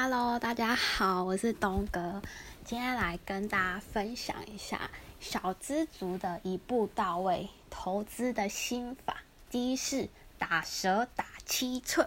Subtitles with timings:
[0.00, 2.22] Hello，大家好，我是东哥，
[2.64, 9.24] 今天来跟大家分享一下小资族的一步到位投资的心法。
[9.50, 10.08] 第一是
[10.38, 12.06] 打蛇打七寸。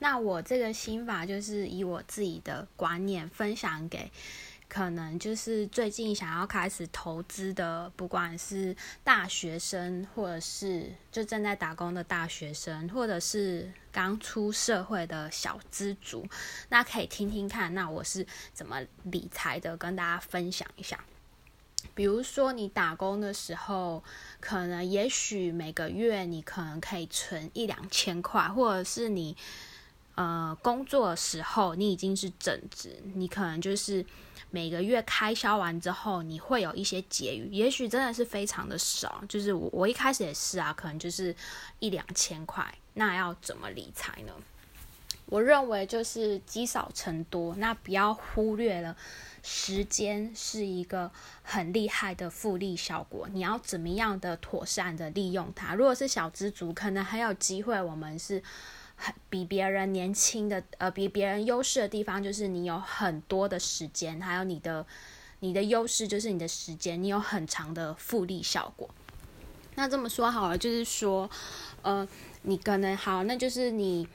[0.00, 4.10] 那我这个心法就是以我自己的观念分享给。
[4.68, 16.26] 可能就是最近想要开始投资的，不管是大学生，或者是就正在打工的大学生，或者是刚出社会的小资族，
[16.68, 21.04] 那可以听听看，那我是怎么理财的，跟大家分享一下。
[21.94, 24.02] 比如说你打工的时候，
[24.40, 29.36] 可能也许每个月你可能可以存一两千块，或者是你。
[30.16, 34.02] 呃，工作的时候你已经是正职，你可能就是
[34.50, 39.22] 每个月开销完之后，你会有一些结余，也许真的是非常的少。
[39.28, 41.36] 就是我我一开始也是啊，可能就是
[41.80, 42.66] 一两千块。
[42.94, 44.32] 那要怎么理财呢？
[45.26, 48.96] 我认为就是积少成多，那不要忽略了
[49.42, 51.10] 时间是一个
[51.42, 53.28] 很厉害的复利效果。
[53.30, 55.74] 你要怎么样的妥善的利用它？
[55.74, 58.42] 如果是小资族，可能很有机会，我们是。
[58.96, 64.84] 很比别人年轻的，呃，比别人优势的地方就是你有很多的时间，还有你的
[65.40, 68.90] 你的优势就是你的时间，你有很长的复利效果。
[69.76, 71.30] 那这么说好了，就是说，
[71.82, 72.08] 呃，
[72.42, 74.08] 你可能好，那就是你。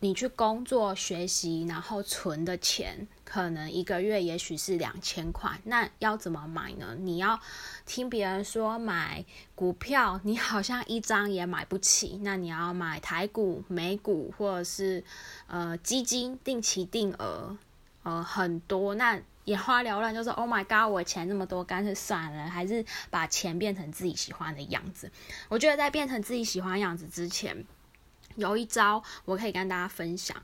[0.00, 6.94] 你去工作学习，然后存的钱可能一个月也许是两千块，那要怎么买呢？
[7.00, 7.40] 你要
[7.84, 9.24] 听别人说买
[9.56, 15.02] 股票，你好像一张也买不起，那你要买台股、美股或者是
[15.48, 17.56] 呃基金、定期定额，
[18.04, 25.10] 呃很多，那眼花缭乱，就是 Oh my God，我钱那么多，干脆算了，还是把钱变成自己喜欢的样子。
[25.48, 27.66] 我觉得在变成自己喜欢样子之前。
[28.38, 30.40] 有一招我可以跟大家分享，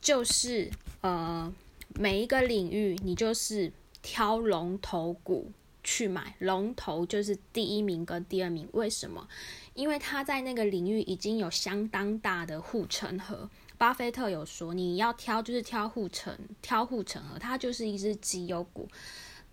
[0.00, 1.52] 就是呃
[1.94, 5.50] 每一个领域你就是挑龙头股
[5.82, 8.68] 去买，龙头就是第一名跟第二名。
[8.72, 9.26] 为什么？
[9.72, 13.48] 因为他在那个领域已经有相当大的护城河。
[13.78, 18.88] 巴菲特有说，你要挑就是挑护城，挑护城河，它就是一只绩优股。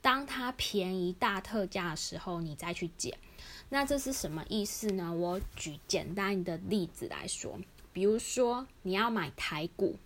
[0.01, 3.17] 当它便宜大特价的时候，你再去捡。
[3.69, 5.13] 那这是什么意思呢？
[5.13, 7.57] 我举简单的例子来说。
[7.95, 9.97] 比如说你要买台股，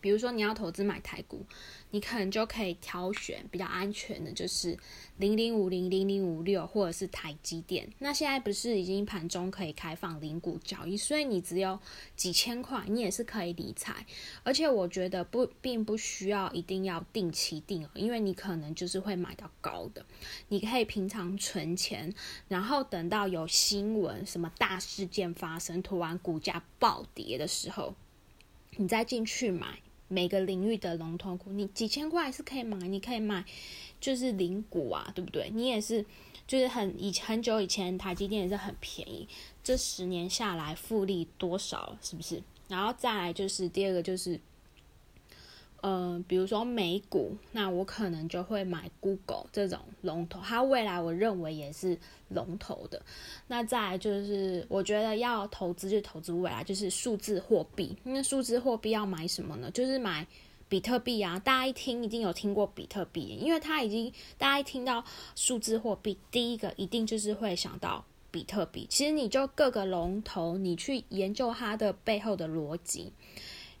[0.00, 1.44] 比如说你要投资买台股，
[1.90, 4.76] 你可能就可以挑选比较安全的，就是
[5.18, 7.88] 零零五零零零五六或者是台积电。
[7.98, 11.78] 那现在不是已经盘中可以开放零股交易，所以你只有
[12.16, 14.06] 几千块，你也是可以理财。
[14.42, 20.04] 而且我觉得不并不需要一定要定期定额，因为你可能就是会买到高的。
[20.48, 22.12] 你可以平常存钱，
[22.48, 27.94] 然后等到有新闻什么大事件发生，突然股价暴跌的时候，
[28.76, 29.80] 你再进去买。
[30.08, 33.44] 每个领域的龙头股，你几千块是可以买，你可以买，
[34.00, 35.50] 就是零股啊，对不对？
[35.54, 36.04] 你也是，
[36.46, 39.28] 就是很以很久以前台积电也是很便宜，
[39.62, 42.42] 这十年下来复利多少，是不是？
[42.68, 44.40] 然后再来就是第二个就是。
[45.82, 51.96] 嗯，比如说美股，那我可能就会买 Google 这种龙头，它未来我认为也是
[52.28, 53.00] 龙头的。
[53.46, 57.96] 那再就是，我觉得要投资就投资未来，就是数字货币。
[58.02, 59.70] 那数字货币要买什么呢？
[59.70, 60.26] 就是买
[60.68, 61.38] 比特币啊！
[61.38, 65.04] 大家一听一定有听过比特币，因为它已经大家一听到
[65.36, 68.86] 数字货币，第一个一定就是会想到比特币。
[68.90, 73.12] 其实你就各个龙头，你去研究它的背后的逻辑，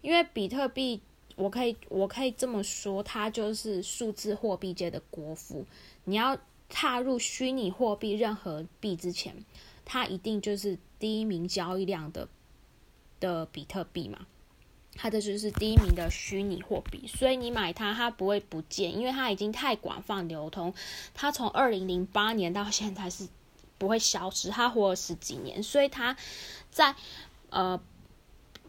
[0.02, 1.00] 因为比特币。
[1.36, 5.66] 我可以，我可以这么说，它就是数字货币界的国父。
[6.04, 6.38] 你要
[6.68, 9.44] 踏入虚拟货币任何币之前，
[9.84, 12.26] 它一定就是第一名交易量的
[13.20, 14.26] 的比特币嘛。
[14.94, 20.72] 它的就是第一名的虚拟货币，所以你买它，它不会不见，因为它已经太广泛流通。
[21.12, 23.28] 它从二零零八年到现在是
[23.76, 26.16] 不会消失，它活了十几年，所以它
[26.70, 26.96] 在
[27.50, 27.78] 呃。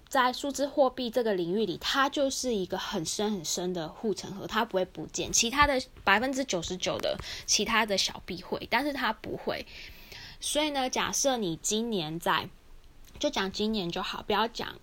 [0.10, 5.34] 在数字货币这个领域里，它就是一个很深很深的护城河，它不会不见。
[5.34, 9.66] 其他的百分之九十九的其他的小币会，但是它不会。
[10.40, 12.50] 所以呢，假设你今年在，
[13.20, 14.76] 就讲今年就好，不要讲，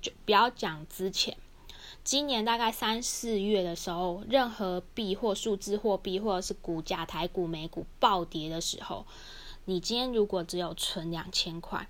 [0.00, 1.36] 就不要讲之前。
[2.04, 9.06] 今年大概三四月的时候，任何币或数字货币或者是股价台股、美股暴跌的时候，
[9.64, 11.88] 你今天如果只有存两千块，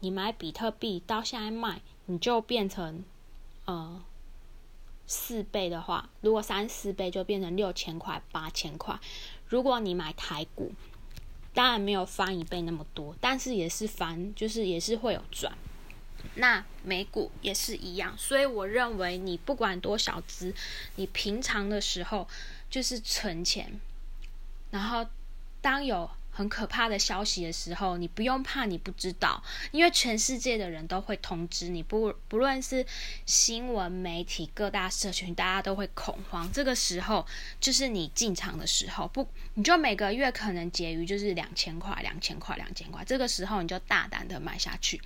[0.00, 1.80] 你买比特币到现在卖。
[2.06, 3.04] 你就变成，
[3.64, 4.02] 呃，
[5.06, 8.98] 四倍的话，如果三四倍就变成六千块、八千块。
[9.48, 10.72] 如果你买台股，
[11.54, 15.56] 当然没有翻一倍那么多，但是也是翻，就是也是会有赚。
[16.34, 20.54] 那美股也是一样，所以我认为你不管多少资，
[20.96, 22.28] 你平常的时候
[22.68, 23.80] 就是存钱，
[24.70, 25.06] 然后
[25.60, 26.10] 当有。
[26.34, 32.86] 很可怕的消息的时候，你不用怕，你不知道，因为全世界的人都会通知你，不不论是
[33.26, 36.50] 新闻媒体、各大社群，大家都会恐慌。
[36.50, 37.26] 这个时候
[37.60, 45.02] 就是你进场的时候，不，你就每个月可能结余就是两千块、两千块、两千块，这个时候你就大胆的买下去，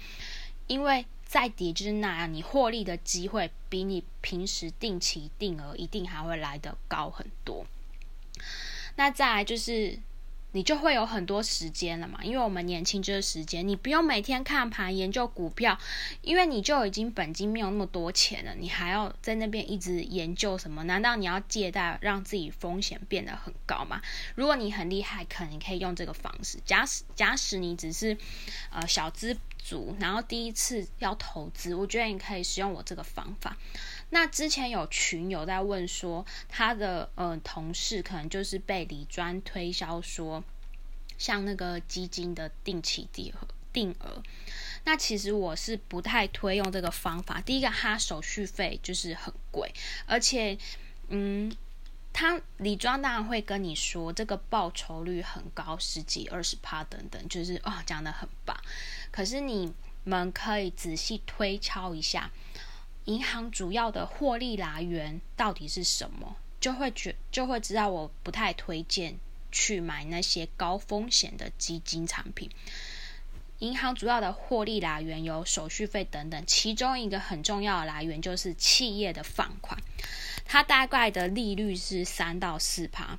[0.68, 7.66] 因为再跌就是那样，你获利的机会比你平时定期定额一定还会来得高很多。
[8.94, 9.98] 那再来就是。
[10.56, 15.78] 你就会有很多时间了嘛，因为我们年轻这个时间，你不用每天看盘研究股票，
[16.22, 20.82] 因为你就已经本金没有那么多钱了，你还要在那边一直研究什么？
[20.84, 24.00] 难道你要借贷让自己风险变得很高吗？
[24.34, 26.56] 如果你很厉害，可能可以用这个方式。
[26.64, 28.16] 假使假使你只是
[28.70, 33.58] 呃小资族，然后第一次要投资，我觉得你可以使用我这个方法。
[34.10, 40.44] 那之前有群友在问说，他的呃同事可能就是被李专推销说，
[41.18, 44.22] 像那个基金的定期定额定额。
[44.84, 47.40] 那其实我是不太推用这个方法。
[47.40, 49.74] 第一个，它手续费就是很贵，
[50.06, 50.56] 而且
[51.08, 51.54] 嗯，
[52.12, 58.56] 他李庄当然会跟你说这个报酬率很高，十几二十趴等等，就是哦讲的很棒。
[59.10, 59.74] 可是你
[60.04, 62.30] 们可以仔细推敲一下。
[63.06, 66.36] 银行主要的获利来源到底是什么？
[66.60, 69.18] 就会觉就会知道，我不太推荐
[69.50, 72.50] 去买那些高风险的基金产品。
[73.60, 79.80] 银行主要的获利来源有手续费等等，其中一个很重要的来源就是企业的放款，
[80.44, 83.18] 它大概的利率是三到四趴。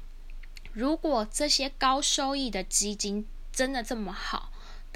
[0.74, 4.46] 如果这些高收益的基金真的这么好？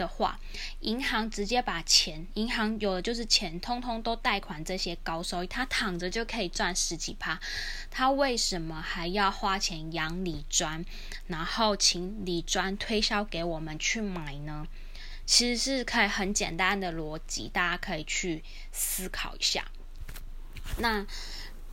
[0.02, 0.40] 的话，
[0.80, 7.40] 银行直接把钱，银行有的就是钱，通通都贷款这些高收益，他躺着就可以赚十几趴，
[7.92, 10.84] 他为什么还要花钱养李专，
[11.28, 14.68] 然后请李专推销给我们去买呢？
[15.28, 19.66] 其实是可以很简单的逻辑，大家可以去思考一下。
[20.78, 21.06] 那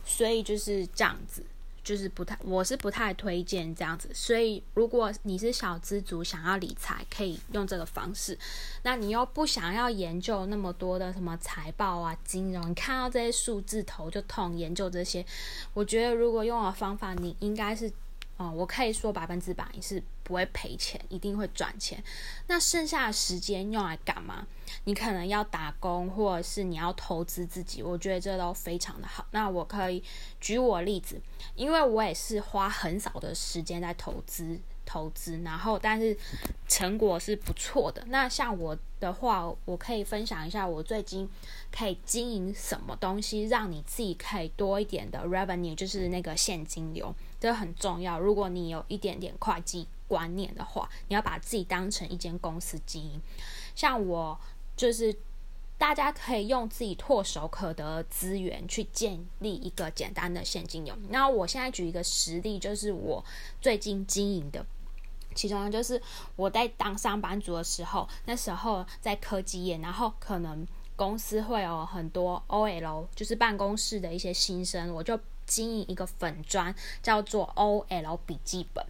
[0.05, 1.43] 所以就是这样子。
[1.89, 4.07] 就是不太，我是不太推荐这样子。
[4.13, 8.37] 所以，如果你是小资族，想要理财，可以用这个方式。
[8.83, 14.55] 那你又不想要研究那么多的什么财报啊、金融，你看到这些数字头就痛。
[14.55, 15.25] 研究这些，
[15.73, 17.91] 我觉得如果用的方法，你应该是。
[18.39, 22.01] 哦，我可以说百分之百你是不会赔钱，一定会赚钱。
[22.47, 24.47] 那剩下的时间用来干嘛？
[24.85, 27.83] 你可能要打工，或者是你要投资自己。
[27.83, 29.25] 我觉得这都非常的好。
[29.31, 30.01] 那我可以
[30.39, 31.21] 举我例子，
[31.53, 34.57] 因为我也是花很少的时间在投资。
[34.85, 36.17] 投资，然后但是
[36.67, 38.03] 成果是不错的。
[38.07, 41.29] 那像我的话，我可以分享一下我最近
[41.71, 48.19] 可以经营什么东西，让你自己可以多一点的 revenue，就是那个现金流，这很重要。
[48.19, 53.21] 如果你有一点点会计观念的话，你要把自己当成一间公司经营。
[53.75, 54.37] 像我
[54.75, 55.15] 就是，
[55.77, 60.93] 大家可以用自己唾手可得资源去建立一个简单的现金流。
[61.09, 63.23] 那我现在举一个实例，就是我
[63.61, 64.65] 最近经营的。
[65.35, 66.01] 其中就是
[66.35, 75.17] 我在当上班族的时候，那时候在科技业，然后可能公司会有很多 OL，就是办公室的一些新生，我就
[75.49, 78.85] 经营一个粉砖，叫做 OL 笔记本，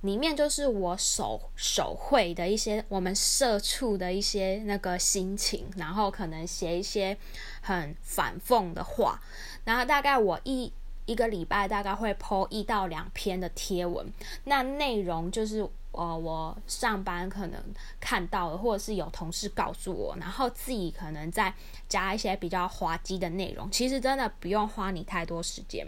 [0.00, 7.18] 里面就是我手手绘的一些我们社畜的一些那个心情，然后可能写一些
[7.60, 9.20] 很反讽的话，
[9.64, 10.72] 然后大概我一。
[11.06, 14.06] 一个礼拜大概会 po 一到两篇的贴文，
[14.44, 17.58] 那内容就是呃我上班可能
[17.98, 21.54] 看到的，或者是有同事告诉我，然后自己可能再
[21.88, 23.70] 加一些比较滑稽的内容。
[23.70, 25.86] 其实真的不用花你太多时间，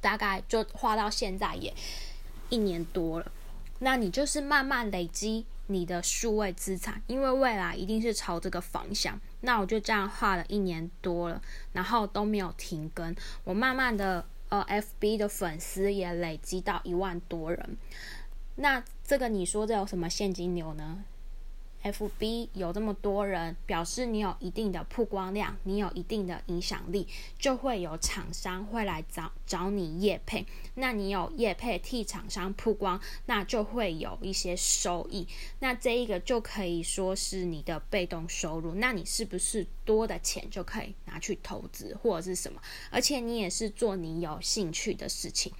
[0.00, 1.74] 大概就花到现在也
[2.48, 3.30] 一年多了。
[3.80, 9.18] 那你就是慢慢累积你的数位资产，因为未来一定是朝这个方向。
[9.40, 11.40] 那我就这样画了一年多了，
[11.72, 13.14] 然后都没有停更。
[13.44, 17.76] 我慢慢的，呃，FB 的粉丝也累积到一万多人。
[18.56, 21.04] 那这个你说这有什么现金流呢
[21.82, 27.06] ？F B 有这么多人，表示你有一定的曝光量，你有一定的影响力，
[27.38, 30.46] 就会有厂商会来找找你业配。
[30.74, 35.26] 那你有业配替厂商曝光，那就会有一些收益。
[35.60, 38.74] 那这一个就可以说是你的被动收入。
[38.74, 42.60] 那你是不是多的钱就可以拿去投资或者是什么？
[42.90, 45.52] 而且你也是做你有兴趣的事情。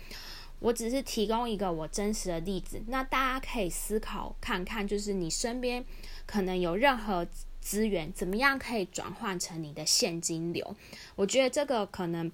[0.60, 5.84] 我只是提供一个我真实的例子，那大家可以思考看看，就是你身边
[6.26, 7.26] 可能有任何
[7.60, 10.76] 资源，怎么样可以转换成你的现金流？
[11.14, 12.30] 我觉得这个可能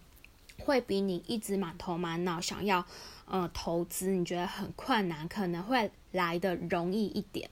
[0.59, 2.87] 会比你一直满头满脑想要
[3.26, 7.50] 呃投资，你觉得很困难，可能会来的容易一点。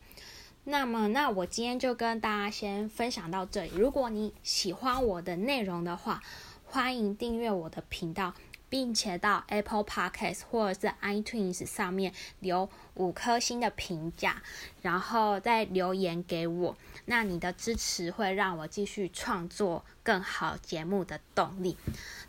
[0.64, 3.71] 那么，那我今天就跟大家先分享到这里。
[3.75, 6.23] 如果你喜欢我的内容的话，
[6.64, 8.33] 欢迎订阅我的频道。
[8.73, 12.11] 并且到 Apple Podcast 或者是 iTunes 上面
[12.41, 14.43] 留五颗星的评价，
[14.81, 16.75] 然后再留言给我。
[17.05, 21.76] 那你的支持会让我继续创作更好节目的动力。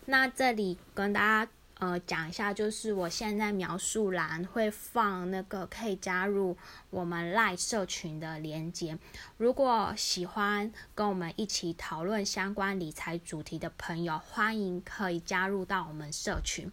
[0.08, 1.52] 那这里跟大家。
[1.80, 6.56] 呃，讲一下，就是我现在描述栏会放那个可以加入
[6.90, 8.98] 我们赖社群的链接。
[9.38, 16.72] 如果喜欢跟我们一起讨论相关理财主题的朋友，欢迎可以加入到我们社群。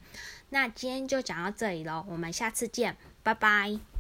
[0.51, 4.00] 那今天就讲到这里喽，我们下次见，拜拜。